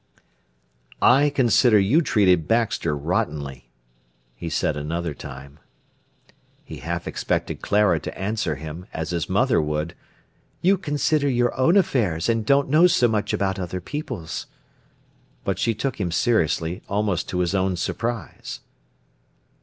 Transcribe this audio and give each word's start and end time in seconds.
"I 0.99 1.29
consider 1.29 1.77
you 1.77 2.01
treated 2.01 2.47
Baxter 2.47 2.97
rottenly," 2.97 3.69
he 4.33 4.49
said 4.49 4.75
another 4.75 5.13
time. 5.13 5.59
He 6.63 6.77
half 6.77 7.07
expected 7.07 7.61
Clara 7.61 7.99
to 7.99 8.17
answer 8.19 8.55
him, 8.55 8.87
as 8.95 9.11
his 9.11 9.29
mother 9.29 9.61
would: 9.61 9.93
"You 10.59 10.79
consider 10.79 11.29
your 11.29 11.55
own 11.55 11.77
affairs, 11.77 12.29
and 12.29 12.43
don't 12.43 12.67
know 12.67 12.87
so 12.87 13.07
much 13.07 13.31
about 13.31 13.59
other 13.59 13.79
people's." 13.79 14.47
But 15.43 15.59
she 15.59 15.75
took 15.75 15.99
him 16.01 16.09
seriously, 16.11 16.81
almost 16.89 17.29
to 17.29 17.37
his 17.37 17.53
own 17.53 17.75
surprise. 17.75 18.61